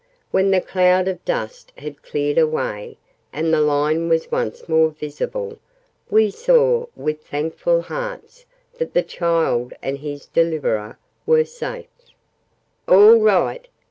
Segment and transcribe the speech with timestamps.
[0.31, 2.97] When the cloud of dust had cleared away,
[3.31, 5.59] and the line was once more visible,
[6.09, 8.45] we saw with thankful hearts
[8.79, 11.85] that the child and his deliverer were safe.
[12.87, 13.67] "All right!"